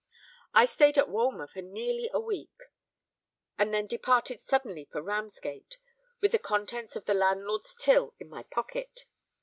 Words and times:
I 0.55 0.65
stayed 0.65 0.97
at 0.97 1.09
Walmer 1.11 1.45
for 1.45 1.61
nearly 1.61 2.09
a 2.11 2.19
week; 2.19 2.59
and 3.55 3.71
then 3.71 3.85
departed 3.85 4.41
suddenly 4.41 4.85
for 4.91 4.99
Ramsgate, 4.99 5.77
with 6.21 6.31
the 6.31 6.39
contents 6.39 6.95
of 6.95 7.05
the 7.05 7.13
landlord's 7.13 7.75
till 7.75 8.15
in 8.19 8.27
my 8.27 8.41
pocket. 8.41 9.01